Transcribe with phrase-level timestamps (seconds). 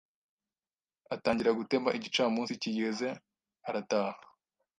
[1.15, 3.07] atangira gutema igicamunsi kigeze
[3.67, 4.21] arataha.